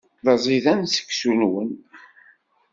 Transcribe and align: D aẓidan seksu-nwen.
D 0.23 0.27
aẓidan 0.33 0.81
seksu-nwen. 0.93 1.69